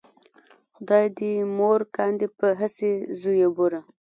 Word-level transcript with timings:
خدای 0.75 1.05
دې 1.17 1.33
مور 1.57 1.79
کاندې 1.97 2.25
په 2.37 2.47
هسې 2.59 2.91
زویو 3.21 3.49
بوره 3.57 3.81